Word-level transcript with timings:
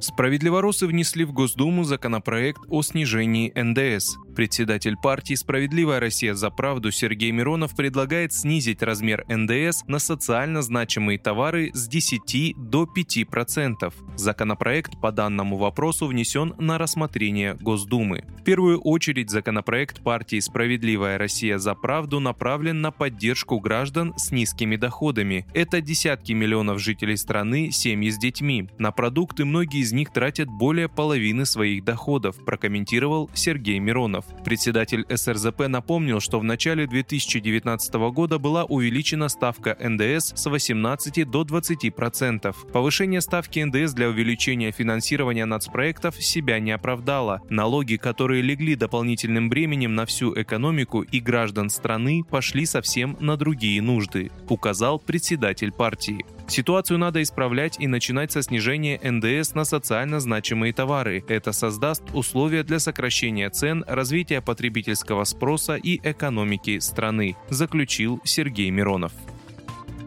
Справедливоросы 0.00 0.86
внесли 0.86 1.24
в 1.24 1.32
Госдуму 1.32 1.84
законопроект 1.84 2.62
о 2.68 2.80
снижении 2.82 3.52
НДС. 3.54 4.16
Председатель 4.34 4.96
партии 4.96 5.34
«Справедливая 5.34 6.00
Россия 6.00 6.32
за 6.34 6.48
правду» 6.48 6.90
Сергей 6.90 7.30
Миронов 7.30 7.76
предлагает 7.76 8.32
снизить 8.32 8.82
размер 8.82 9.26
НДС 9.28 9.82
на 9.86 9.98
социально 9.98 10.62
значимые 10.62 11.18
товары 11.18 11.70
с 11.74 11.86
10 11.86 12.54
до 12.56 12.84
5%. 12.84 13.92
Законопроект 14.16 14.98
по 15.00 15.12
данному 15.12 15.58
вопросу 15.58 16.06
внесен 16.06 16.54
на 16.58 16.78
рассмотрение 16.78 17.54
Госдумы. 17.60 18.24
В 18.38 18.42
первую 18.42 18.80
очередь 18.80 19.28
законопроект 19.28 20.02
партии 20.02 20.40
«Справедливая 20.40 21.18
Россия 21.18 21.58
за 21.58 21.74
правду» 21.74 22.20
направлен 22.20 22.80
на 22.80 22.90
поддержку 22.90 23.60
граждан 23.60 24.14
с 24.16 24.30
низкими 24.30 24.76
доходами. 24.76 25.46
Это 25.52 25.82
десятки 25.82 26.32
миллионов 26.32 26.80
жителей 26.80 27.18
страны, 27.18 27.70
семьи 27.70 28.08
с 28.08 28.16
детьми. 28.16 28.70
На 28.78 28.92
продукты 28.92 29.44
многие 29.44 29.80
из 29.80 29.89
из 29.90 29.92
них 29.92 30.12
тратят 30.12 30.48
более 30.48 30.88
половины 30.88 31.44
своих 31.44 31.84
доходов, 31.84 32.36
прокомментировал 32.44 33.28
Сергей 33.34 33.80
Миронов. 33.80 34.24
Председатель 34.44 35.04
СРЗП 35.12 35.66
напомнил, 35.66 36.20
что 36.20 36.38
в 36.38 36.44
начале 36.44 36.86
2019 36.86 37.94
года 38.12 38.38
была 38.38 38.62
увеличена 38.64 39.28
ставка 39.28 39.76
НДС 39.80 40.32
с 40.36 40.46
18 40.46 41.28
до 41.28 41.42
20%. 41.42 42.54
Повышение 42.72 43.20
ставки 43.20 43.58
НДС 43.58 43.92
для 43.92 44.08
увеличения 44.08 44.70
финансирования 44.70 45.44
нацпроектов 45.44 46.22
себя 46.22 46.60
не 46.60 46.70
оправдало. 46.70 47.42
Налоги, 47.50 47.96
которые 47.96 48.42
легли 48.42 48.76
дополнительным 48.76 49.50
бременем 49.50 49.96
на 49.96 50.06
всю 50.06 50.40
экономику 50.40 51.02
и 51.02 51.18
граждан 51.18 51.68
страны, 51.68 52.22
пошли 52.22 52.64
совсем 52.64 53.16
на 53.18 53.36
другие 53.36 53.82
нужды, 53.82 54.30
указал 54.48 55.00
председатель 55.00 55.72
партии. 55.72 56.24
Ситуацию 56.50 56.98
надо 56.98 57.22
исправлять 57.22 57.76
и 57.78 57.86
начинать 57.86 58.32
со 58.32 58.42
снижения 58.42 58.98
НДС 59.04 59.54
на 59.54 59.64
социально 59.64 60.18
значимые 60.18 60.72
товары. 60.72 61.24
Это 61.28 61.52
создаст 61.52 62.02
условия 62.12 62.64
для 62.64 62.80
сокращения 62.80 63.48
цен, 63.50 63.84
развития 63.86 64.40
потребительского 64.40 65.22
спроса 65.22 65.76
и 65.76 66.00
экономики 66.02 66.80
страны, 66.80 67.36
заключил 67.50 68.20
Сергей 68.24 68.68
Миронов. 68.70 69.12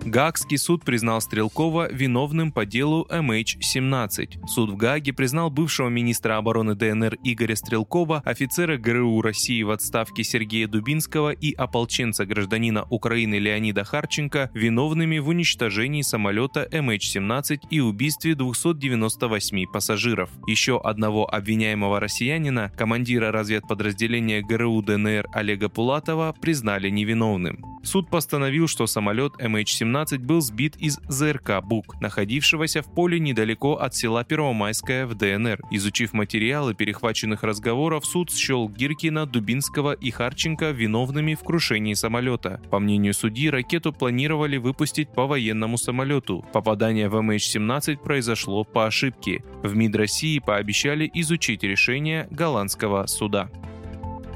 Гаагский 0.06 0.58
суд 0.58 0.84
признал 0.84 1.22
Стрелкова 1.22 1.90
виновным 1.90 2.52
по 2.52 2.66
делу 2.66 3.08
MH17. 3.10 4.48
Суд 4.48 4.72
в 4.72 4.76
Гааге 4.76 5.14
признал 5.14 5.50
бывшего 5.50 5.88
министра 5.88 6.36
обороны 6.36 6.76
ДНР 6.76 7.18
Игоря 7.24 7.56
Стрелкова, 7.56 8.22
офицера 8.26 8.78
ГРУ 8.78 9.22
России 9.22 9.64
в 9.64 9.72
отставке 9.72 10.26
Сергея 10.26 10.68
Дубинского 10.68 11.32
и 11.32 11.54
ополченца 11.54 12.26
гражданина 12.26 12.86
Украины 12.90 13.36
Леонида 13.36 13.86
Харченко 13.86 14.52
виновными 14.54 15.20
в 15.20 15.30
уничтожении 15.30 16.02
самолета 16.02 16.68
MH17 16.70 17.60
и 17.70 17.80
убийстве 17.80 18.36
298 18.36 19.68
пассажиров. 19.72 20.30
Еще 20.48 20.82
одного 20.82 21.34
обвиняемого 21.34 22.02
россиянина, 22.02 22.74
командира 22.76 23.32
разведподразделения 23.32 24.42
ГРУ 24.42 24.82
ДНР 24.82 25.28
Олега 25.32 25.70
Пулатова, 25.70 26.36
признали 26.42 26.90
невиновным. 26.90 27.73
Суд 27.84 28.10
постановил, 28.10 28.70
что 28.70 28.88
самолет 28.88 29.34
MH17 29.40 30.20
был 30.20 30.40
сбит 30.40 30.78
из 30.78 31.00
ЗРК 31.10 31.62
«Бук», 31.62 32.00
находившегося 32.00 32.82
в 32.82 32.86
поле 32.86 33.20
недалеко 33.20 33.74
от 33.74 33.94
села 33.94 34.24
Первомайское 34.24 35.06
в 35.06 35.16
ДНР. 35.16 35.60
Изучив 35.70 36.14
материалы 36.14 36.74
перехваченных 36.74 37.44
разговоров, 37.44 38.06
суд 38.06 38.32
счел 38.32 38.70
Гиркина, 38.70 39.26
Дубинского 39.26 39.92
и 39.92 40.12
Харченко 40.12 40.72
виновными 40.72 41.36
в 41.36 41.44
крушении 41.44 41.94
самолета. 41.94 42.62
По 42.72 42.80
мнению 42.80 43.14
судьи, 43.14 43.50
ракету 43.50 43.92
планировали 43.92 44.56
выпустить 44.56 45.10
по 45.10 45.28
военному 45.28 45.78
самолету. 45.78 46.46
Попадание 46.54 47.10
в 47.10 47.16
MH17 47.18 47.98
произошло 47.98 48.64
по 48.64 48.88
ошибке. 48.88 49.44
В 49.62 49.76
МИД 49.76 49.98
России 49.98 50.40
пообещали 50.40 51.12
изучить 51.14 51.64
решение 51.64 52.28
голландского 52.32 53.08
суда. 53.08 53.50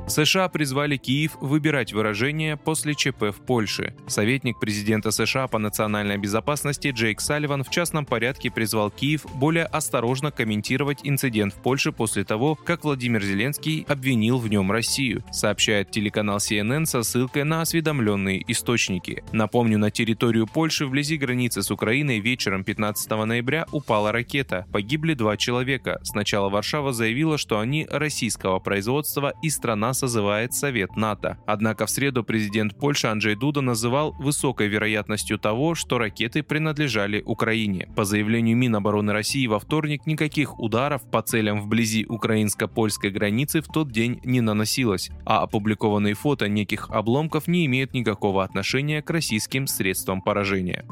США 0.08 0.48
призвали 0.48 0.96
Киев 0.96 1.34
выбирать 1.42 1.92
выражение 1.92 2.56
после 2.56 2.96
ЧП 2.96 3.24
в 3.24 3.46
Польше. 3.46 3.94
Советник 4.08 4.58
президента 4.58 5.12
США 5.12 5.48
по 5.48 5.60
национальной 5.60 6.18
безопасности 6.18 6.92
Джейк 6.92 7.20
Салливан 7.20 7.66
в 7.66 7.70
частном 7.70 8.06
порядке 8.06 8.50
призвал 8.50 8.90
Киев 8.90 9.26
более 9.36 9.66
осторожно 9.66 10.32
комментировать 10.32 11.00
инцидент 11.04 11.54
в 11.54 11.58
Польше 11.58 11.92
после 11.92 12.24
того, 12.24 12.56
как 12.56 12.86
Владимир 12.86 13.22
Зеленский 13.22 13.86
обвинил 13.90 14.38
в 14.38 14.48
нем 14.48 14.72
Россию, 14.72 15.26
сообщает 15.32 15.92
телеканал 15.92 16.38
CNN 16.38 16.86
со 16.86 17.04
ссылкой 17.04 17.44
на 17.44 17.62
осведомленные 17.62 18.44
источники. 18.48 19.24
Напомню, 19.34 19.78
на 19.78 19.92
территорию 19.92 20.48
Польши 20.48 20.86
вблизи 20.86 21.18
границы 21.18 21.62
с 21.62 21.70
Украиной 21.70 22.20
вечером 22.20 22.64
15 22.64 23.10
ноября 23.10 23.66
упала 23.74 24.14
ракета. 24.14 24.66
Погибли 24.72 25.16
два 25.16 25.36
человека. 25.36 26.00
Сначала 26.04 26.48
Варшава 26.48 26.94
заявила, 26.94 27.38
что 27.38 27.60
они 27.60 27.86
российского 27.92 28.60
производства 28.60 29.34
и 29.42 29.50
страна 29.50 29.94
созывает 29.98 30.54
Совет 30.54 30.96
НАТО. 30.96 31.38
Однако 31.46 31.86
в 31.86 31.90
среду 31.90 32.24
президент 32.24 32.78
Польши 32.78 33.08
Анджей 33.08 33.36
Дуда 33.36 33.62
называл 33.62 34.14
высокой 34.20 34.68
вероятностью 34.68 35.38
того, 35.40 35.76
что 35.76 35.98
ракеты 35.98 36.44
принадлежали 36.44 37.22
Украине. 37.26 37.90
По 37.96 38.06
заявлению 38.06 38.58
Минобороны 38.58 39.12
России 39.12 39.48
во 39.48 39.60
вторник 39.60 40.06
никаких 40.06 40.60
ударов 40.60 41.10
по 41.10 41.22
целям 41.22 41.62
вблизи 41.62 42.06
украинско-польской 42.08 43.10
границы 43.10 43.62
в 43.62 43.68
тот 43.68 43.92
день 43.92 44.20
не 44.24 44.42
наносилось, 44.42 45.10
а 45.26 45.42
опубликованные 45.42 46.14
фото 46.14 46.48
неких 46.48 46.90
обломков 46.90 47.48
не 47.48 47.66
имеют 47.66 47.94
никакого 47.94 48.44
отношения 48.44 49.02
к 49.02 49.10
российским 49.10 49.68
средствам 49.68 50.22
поражения. 50.22 50.86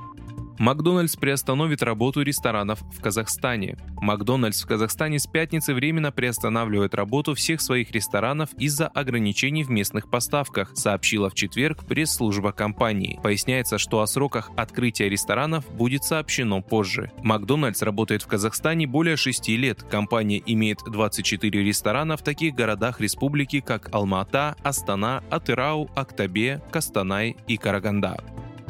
Макдональдс 0.58 1.18
приостановит 1.18 1.84
работу 1.84 2.22
ресторанов 2.22 2.82
в 2.92 3.02
Казахстане. 3.02 3.78
Макдональдс 3.98 4.64
в 4.64 4.68
Казахстане 4.68 5.20
с 5.20 5.28
пятницы 5.28 5.74
временно 5.74 6.12
приостанавливает 6.12 6.96
работу 6.96 7.34
всех 7.34 7.60
своих 7.60 7.92
ресторанов 7.92 8.54
из-за 8.58 8.88
ограничений 8.88 9.64
в 9.64 9.70
местных 9.70 10.10
поставках, 10.10 10.72
сообщила 10.76 11.30
в 11.30 11.36
четверг 11.36 11.86
пресс-служба 11.86 12.54
компании. 12.54 13.20
Поясняется, 13.22 13.78
что 13.78 14.02
о 14.02 14.08
сроках 14.08 14.52
открытия 14.56 15.10
ресторанов 15.10 15.70
будет 15.74 16.04
сообщено 16.04 16.62
позже. 16.62 17.12
Макдональдс 17.22 17.82
работает 17.82 18.24
в 18.24 18.28
Казахстане 18.28 18.88
более 18.88 19.18
6 19.18 19.50
лет. 19.50 19.84
Компания 19.84 20.42
имеет 20.46 20.80
24 20.86 21.64
ресторана 21.64 22.16
в 22.16 22.24
таких 22.24 22.56
городах 22.56 23.02
республики, 23.02 23.60
как 23.60 23.94
Алмата, 23.94 24.56
Астана, 24.64 25.24
Атырау, 25.30 25.90
Актабе, 25.96 26.62
Кастанай 26.72 27.36
и 27.48 27.58
Караганда. 27.58 28.18